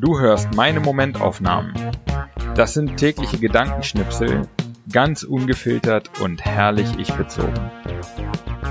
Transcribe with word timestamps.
Du 0.00 0.18
hörst 0.18 0.54
meine 0.54 0.80
Momentaufnahmen. 0.80 1.74
Das 2.54 2.72
sind 2.74 2.96
tägliche 2.96 3.38
Gedankenschnipsel, 3.38 4.48
ganz 4.92 5.22
ungefiltert 5.22 6.20
und 6.20 6.44
herrlich 6.44 6.98
ich 6.98 7.14
bezogen. 7.14 7.70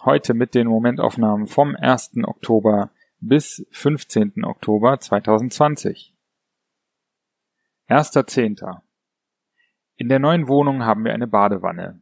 Heute 0.03 0.33
mit 0.33 0.55
den 0.55 0.67
Momentaufnahmen 0.67 1.47
vom 1.47 1.75
1. 1.75 2.11
Oktober 2.23 2.89
bis 3.19 3.65
15. 3.71 4.45
Oktober 4.45 4.99
2020. 4.99 6.13
1.10. 7.89 8.81
In 9.95 10.09
der 10.09 10.19
neuen 10.19 10.49
Wohnung 10.49 10.83
haben 10.83 11.05
wir 11.05 11.13
eine 11.13 11.27
Badewanne. 11.27 12.01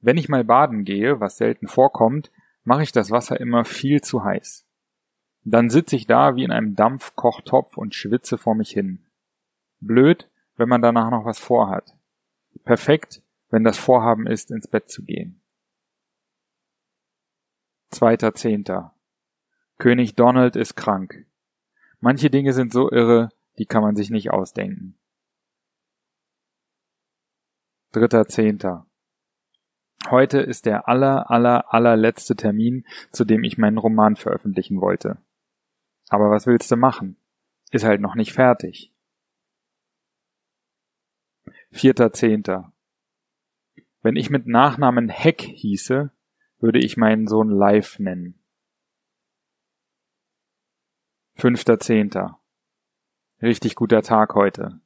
Wenn 0.00 0.18
ich 0.18 0.28
mal 0.28 0.44
baden 0.44 0.84
gehe, 0.84 1.20
was 1.20 1.38
selten 1.38 1.68
vorkommt, 1.68 2.30
mache 2.64 2.82
ich 2.82 2.92
das 2.92 3.10
Wasser 3.10 3.40
immer 3.40 3.64
viel 3.64 4.02
zu 4.02 4.24
heiß. 4.24 4.66
Dann 5.44 5.70
sitze 5.70 5.96
ich 5.96 6.06
da 6.06 6.36
wie 6.36 6.44
in 6.44 6.52
einem 6.52 6.76
Dampfkochtopf 6.76 7.78
und 7.78 7.94
schwitze 7.94 8.36
vor 8.36 8.54
mich 8.54 8.70
hin. 8.70 8.98
Blöd, 9.80 10.28
wenn 10.56 10.68
man 10.68 10.82
danach 10.82 11.10
noch 11.10 11.24
was 11.24 11.38
vorhat. 11.38 11.94
Perfekt, 12.64 13.22
wenn 13.48 13.64
das 13.64 13.78
Vorhaben 13.78 14.26
ist, 14.26 14.50
ins 14.50 14.68
Bett 14.68 14.90
zu 14.90 15.02
gehen. 15.02 15.40
Zweiter 17.90 18.34
Zehnter. 18.34 18.94
König 19.78 20.14
Donald 20.14 20.56
ist 20.56 20.74
krank. 20.74 21.24
Manche 22.00 22.28
Dinge 22.28 22.52
sind 22.52 22.72
so 22.72 22.90
irre, 22.90 23.30
die 23.58 23.66
kann 23.66 23.82
man 23.82 23.96
sich 23.96 24.10
nicht 24.10 24.30
ausdenken. 24.30 24.98
Dritter 27.92 28.26
Zehnter. 28.26 28.86
Heute 30.10 30.40
ist 30.40 30.66
der 30.66 30.88
aller, 30.88 31.30
aller, 31.30 31.72
allerletzte 31.72 32.36
Termin, 32.36 32.84
zu 33.12 33.24
dem 33.24 33.44
ich 33.44 33.56
meinen 33.56 33.78
Roman 33.78 34.16
veröffentlichen 34.16 34.80
wollte. 34.80 35.18
Aber 36.08 36.30
was 36.30 36.46
willst 36.46 36.70
du 36.70 36.76
machen? 36.76 37.16
Ist 37.70 37.84
halt 37.84 38.00
noch 38.00 38.14
nicht 38.14 38.32
fertig. 38.32 38.92
Vierter 41.70 42.12
Zehnter. 42.12 42.72
Wenn 44.02 44.16
ich 44.16 44.28
mit 44.28 44.46
Nachnamen 44.46 45.08
Heck 45.08 45.40
hieße, 45.40 46.10
würde 46.58 46.78
ich 46.78 46.96
meinen 46.96 47.26
Sohn 47.26 47.48
Live 47.48 47.98
nennen. 47.98 48.38
Fünfter 51.36 51.80
Zehnter. 51.80 52.40
Richtig 53.44 53.74
guter 53.74 54.00
Tag 54.00 54.34
heute. 54.34 54.80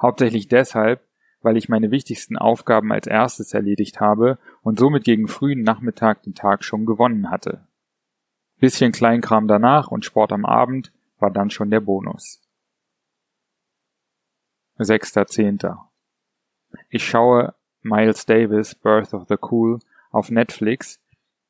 Hauptsächlich 0.00 0.46
deshalb, 0.46 1.04
weil 1.40 1.56
ich 1.56 1.68
meine 1.68 1.90
wichtigsten 1.90 2.38
Aufgaben 2.38 2.92
als 2.92 3.08
erstes 3.08 3.52
erledigt 3.52 3.98
habe 3.98 4.38
und 4.62 4.78
somit 4.78 5.02
gegen 5.02 5.26
frühen 5.26 5.62
Nachmittag 5.62 6.22
den 6.22 6.36
Tag 6.36 6.62
schon 6.62 6.86
gewonnen 6.86 7.32
hatte. 7.32 7.66
Bisschen 8.60 8.92
Kleinkram 8.92 9.48
danach 9.48 9.88
und 9.88 10.04
Sport 10.04 10.32
am 10.32 10.44
Abend 10.44 10.92
war 11.18 11.32
dann 11.32 11.50
schon 11.50 11.68
der 11.68 11.80
Bonus. 11.80 12.40
Sechster 14.78 15.26
Zehnter. 15.26 15.90
Ich 16.88 17.04
schaue 17.04 17.56
Miles 17.82 18.24
Davis 18.24 18.76
Birth 18.76 19.14
of 19.14 19.26
the 19.28 19.36
Cool 19.50 19.80
auf 20.12 20.30
Netflix 20.30 21.00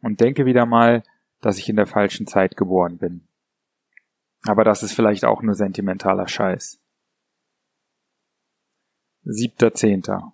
und 0.01 0.23
denke 0.23 0.47
wieder 0.47 0.65
mal, 0.65 1.03
dass 1.43 1.59
ich 1.59 1.69
in 1.69 1.77
der 1.77 1.87
falschen 1.87 2.27
Zeit 2.27 2.57
geboren 2.57 2.97
bin. 2.97 3.29
Aber 4.47 4.65
das 4.65 4.83
ist 4.83 4.93
vielleicht 4.93 5.25
auch 5.25 5.43
nur 5.43 5.55
sentimentaler 5.55 6.29
Scheiß. 6.29 6.81
Siebter 9.25 9.75
Zehnter. 9.75 10.33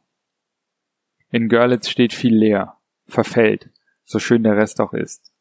In 1.30 1.48
Görlitz 1.48 1.88
steht 1.88 2.12
viel 2.12 2.36
leer, 2.36 2.76
verfällt, 3.06 3.70
so 4.04 4.18
schön 4.18 4.42
der 4.42 4.56
Rest 4.56 4.80
auch 4.80 4.92
ist. 4.92 5.32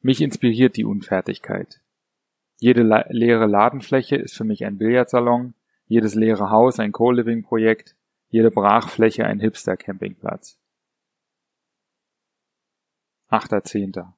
Mich 0.00 0.22
inspiriert 0.22 0.76
die 0.78 0.86
Unfertigkeit. 0.86 1.82
Jede 2.56 2.82
la 2.82 3.04
leere 3.10 3.46
Ladenfläche 3.46 4.16
ist 4.16 4.34
für 4.34 4.44
mich 4.44 4.64
ein 4.64 4.78
Billardsalon, 4.78 5.54
jedes 5.86 6.14
leere 6.14 6.50
Haus 6.50 6.78
ein 6.78 6.92
Co-Living-Projekt, 6.92 7.96
jede 8.28 8.50
Brachfläche 8.50 9.26
ein 9.26 9.40
Hipster-Campingplatz. 9.40 10.58
Achter 13.28 13.62
Zehnter. 13.62 14.16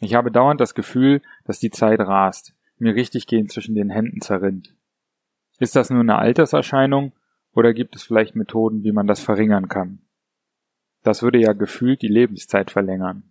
Ich 0.00 0.14
habe 0.14 0.30
dauernd 0.30 0.60
das 0.60 0.74
Gefühl, 0.74 1.22
dass 1.44 1.60
die 1.60 1.70
Zeit 1.70 2.00
rast, 2.00 2.54
mir 2.84 2.94
richtig 2.94 3.26
gehend 3.26 3.50
zwischen 3.50 3.74
den 3.74 3.90
Händen 3.90 4.20
zerrinnt. 4.20 4.76
Ist 5.58 5.74
das 5.74 5.90
nur 5.90 6.00
eine 6.00 6.16
Alterserscheinung 6.16 7.12
oder 7.52 7.74
gibt 7.74 7.96
es 7.96 8.04
vielleicht 8.04 8.36
Methoden, 8.36 8.84
wie 8.84 8.92
man 8.92 9.06
das 9.06 9.20
verringern 9.20 9.68
kann? 9.68 10.00
Das 11.02 11.22
würde 11.22 11.38
ja 11.38 11.52
gefühlt 11.52 12.02
die 12.02 12.08
Lebenszeit 12.08 12.70
verlängern. 12.70 13.24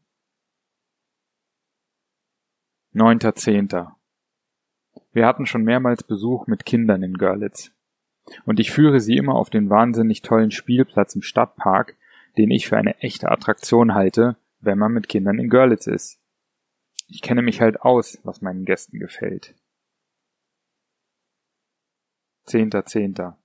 Neunter 2.92 3.34
Zehnter. 3.36 3.96
Wir 5.12 5.26
hatten 5.26 5.46
schon 5.46 5.64
mehrmals 5.64 6.04
Besuch 6.04 6.48
mit 6.48 6.66
Kindern 6.66 7.02
in 7.04 7.14
Görlitz. 7.14 7.72
Und 8.46 8.60
ich 8.60 8.72
führe 8.72 9.00
sie 9.00 9.18
immer 9.18 9.36
auf 9.36 9.50
den 9.50 9.70
wahnsinnig 9.70 10.22
tollen 10.22 10.52
Spielplatz 10.52 11.16
im 11.16 11.22
Stadtpark, 11.22 11.98
den 12.38 12.52
ich 12.52 12.68
für 12.68 12.78
eine 12.78 12.98
echte 13.00 13.30
Attraktion 13.30 13.94
halte, 13.94 14.38
wenn 14.62 14.78
man 14.78 14.94
mit 14.94 15.10
Kindern 15.10 15.40
in 15.40 15.50
Görlitz 15.50 15.88
ist. 15.88 16.23
Ich 17.08 17.22
kenne 17.22 17.42
mich 17.42 17.62
halt 17.62 17.82
aus, 17.82 18.20
was 18.24 18.42
meinen 18.42 18.66
Gästen 18.66 19.00
gefällt. 19.00 19.56
Zehnter 22.46 22.86
Zehnter. 22.86 23.38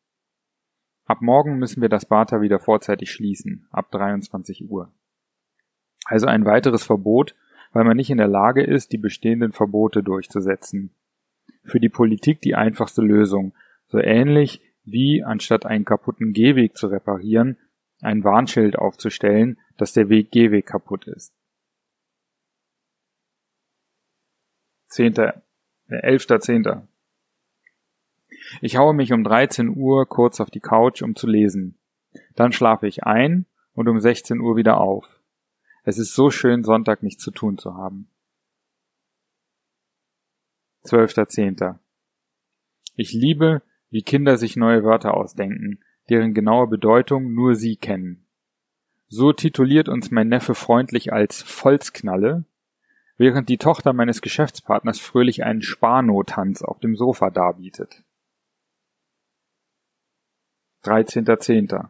Ab 1.04 1.22
morgen 1.22 1.58
müssen 1.58 1.80
wir 1.80 1.88
das 1.88 2.06
Bata 2.06 2.40
wieder 2.40 2.58
vorzeitig 2.58 3.10
schließen, 3.10 3.66
ab 3.70 3.90
23 3.90 4.68
Uhr. 4.68 4.92
Also 6.04 6.26
ein 6.26 6.44
weiteres 6.44 6.84
Verbot, 6.84 7.34
weil 7.72 7.84
man 7.84 7.96
nicht 7.96 8.10
in 8.10 8.18
der 8.18 8.28
Lage 8.28 8.62
ist, 8.62 8.92
die 8.92 8.98
bestehenden 8.98 9.52
Verbote 9.52 10.02
durchzusetzen. 10.02 10.90
Für 11.64 11.80
die 11.80 11.88
Politik 11.88 12.40
die 12.40 12.54
einfachste 12.54 13.02
Lösung, 13.02 13.54
so 13.86 13.98
ähnlich 13.98 14.60
wie, 14.84 15.22
anstatt 15.22 15.66
einen 15.66 15.84
kaputten 15.84 16.32
Gehweg 16.32 16.76
zu 16.76 16.88
reparieren, 16.88 17.56
ein 18.00 18.24
Warnschild 18.24 18.78
aufzustellen, 18.78 19.58
dass 19.76 19.92
der 19.92 20.08
Weg 20.08 20.30
Gehweg 20.30 20.66
kaputt 20.66 21.06
ist. 21.06 21.37
Zehnter, 24.88 25.42
äh, 25.88 25.96
elfter, 25.96 26.40
zehnter. 26.40 26.86
Ich 28.60 28.76
haue 28.76 28.94
mich 28.94 29.12
um 29.12 29.24
13 29.24 29.76
Uhr 29.76 30.06
kurz 30.06 30.40
auf 30.40 30.50
die 30.50 30.60
Couch, 30.60 31.02
um 31.02 31.14
zu 31.14 31.26
lesen. 31.26 31.76
Dann 32.34 32.52
schlafe 32.52 32.86
ich 32.86 33.04
ein 33.04 33.46
und 33.74 33.88
um 33.88 34.00
16 34.00 34.40
Uhr 34.40 34.56
wieder 34.56 34.80
auf. 34.80 35.06
Es 35.84 35.98
ist 35.98 36.14
so 36.14 36.30
schön, 36.30 36.64
Sonntag 36.64 37.02
nichts 37.02 37.22
zu 37.22 37.30
tun 37.30 37.58
zu 37.58 37.74
haben. 37.74 38.08
12.10. 40.84 41.78
Ich 42.94 43.12
liebe, 43.12 43.62
wie 43.90 44.02
Kinder 44.02 44.36
sich 44.36 44.56
neue 44.56 44.84
Wörter 44.84 45.14
ausdenken, 45.14 45.80
deren 46.08 46.34
genaue 46.34 46.66
Bedeutung 46.66 47.34
nur 47.34 47.54
sie 47.54 47.76
kennen. 47.76 48.26
So 49.08 49.32
tituliert 49.32 49.88
uns 49.88 50.10
mein 50.10 50.28
Neffe 50.28 50.54
freundlich 50.54 51.12
als 51.12 51.42
Volzknalle, 51.42 52.44
während 53.18 53.48
die 53.48 53.58
Tochter 53.58 53.92
meines 53.92 54.22
Geschäftspartners 54.22 55.00
fröhlich 55.00 55.44
einen 55.44 55.60
Spano-Tanz 55.60 56.62
auf 56.62 56.78
dem 56.78 56.96
Sofa 56.96 57.30
darbietet. 57.30 58.02
13.10. 60.84 61.88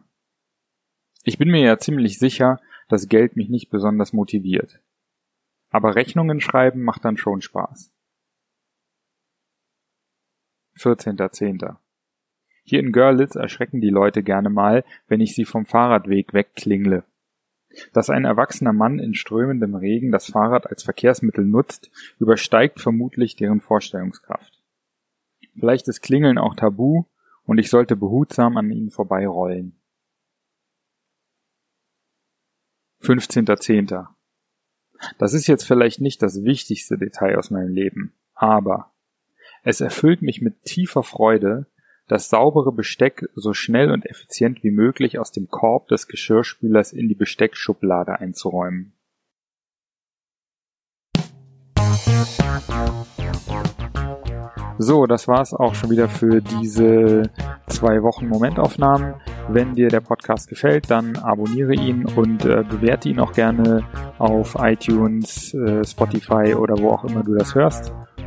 Ich 1.23 1.37
bin 1.37 1.49
mir 1.49 1.61
ja 1.61 1.77
ziemlich 1.77 2.17
sicher, 2.17 2.59
dass 2.89 3.07
Geld 3.07 3.35
mich 3.35 3.49
nicht 3.49 3.69
besonders 3.69 4.13
motiviert. 4.13 4.81
Aber 5.69 5.95
Rechnungen 5.95 6.41
schreiben 6.41 6.83
macht 6.83 7.05
dann 7.05 7.17
schon 7.17 7.41
Spaß. 7.41 7.93
14.10. 10.77 11.77
Hier 12.63 12.79
in 12.79 12.91
Görlitz 12.91 13.35
erschrecken 13.35 13.81
die 13.81 13.89
Leute 13.89 14.23
gerne 14.23 14.49
mal, 14.49 14.83
wenn 15.07 15.21
ich 15.21 15.35
sie 15.35 15.45
vom 15.45 15.65
Fahrradweg 15.65 16.33
wegklingle. 16.33 17.03
Dass 17.93 18.09
ein 18.09 18.25
erwachsener 18.25 18.73
Mann 18.73 18.99
in 18.99 19.13
strömendem 19.13 19.75
Regen 19.75 20.11
das 20.11 20.27
Fahrrad 20.27 20.67
als 20.67 20.83
Verkehrsmittel 20.83 21.45
nutzt, 21.45 21.91
übersteigt 22.19 22.81
vermutlich 22.81 23.35
deren 23.35 23.61
Vorstellungskraft. 23.61 24.61
Vielleicht 25.55 25.87
ist 25.87 26.01
Klingeln 26.01 26.37
auch 26.37 26.55
tabu, 26.55 27.03
und 27.49 27.57
ich 27.57 27.71
sollte 27.71 27.95
behutsam 27.95 28.57
an 28.57 28.69
ihnen 28.69 28.91
vorbeirollen. 28.91 29.75
15.10. 33.01 34.07
Das 35.17 35.33
ist 35.33 35.47
jetzt 35.47 35.63
vielleicht 35.63 35.99
nicht 35.99 36.21
das 36.21 36.43
wichtigste 36.43 36.97
Detail 36.97 37.39
aus 37.39 37.49
meinem 37.49 37.73
Leben, 37.73 38.13
aber 38.35 38.91
es 39.63 39.81
erfüllt 39.81 40.21
mich 40.21 40.41
mit 40.41 40.63
tiefer 40.63 41.01
Freude, 41.01 41.65
das 42.09 42.27
saubere 42.27 42.71
Besteck 42.71 43.29
so 43.35 43.53
schnell 43.53 43.91
und 43.91 44.05
effizient 44.05 44.63
wie 44.63 44.71
möglich 44.71 45.19
aus 45.19 45.31
dem 45.31 45.47
Korb 45.47 45.87
des 45.89 46.07
Geschirrspülers 46.07 46.91
in 46.91 47.07
die 47.07 47.15
Besteckschublade 47.15 48.19
einzuräumen. 48.19 48.93
So, 54.81 55.05
das 55.05 55.27
war's 55.27 55.53
auch 55.53 55.75
schon 55.75 55.91
wieder 55.91 56.07
für 56.09 56.41
diese 56.41 57.23
zwei 57.67 58.01
Wochen 58.01 58.27
Momentaufnahmen. 58.27 59.15
Wenn 59.49 59.75
dir 59.75 59.89
der 59.89 59.99
Podcast 59.99 60.47
gefällt, 60.47 60.89
dann 60.89 61.17
abonniere 61.17 61.73
ihn 61.73 62.05
und 62.05 62.45
äh, 62.45 62.63
bewerte 62.63 63.09
ihn 63.09 63.19
auch 63.19 63.33
gerne 63.33 63.83
auf 64.17 64.55
iTunes, 64.57 65.53
äh, 65.53 65.83
Spotify 65.85 66.55
oder 66.55 66.77
wo 66.79 66.89
auch 66.89 67.03
immer 67.03 67.23
du 67.23 67.35
das 67.35 67.53
hörst. 67.53 67.93